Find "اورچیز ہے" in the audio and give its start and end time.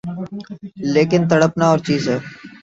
1.69-2.17